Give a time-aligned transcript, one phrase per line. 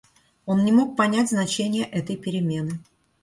[0.47, 2.79] Он не мог понять значения этой перемены.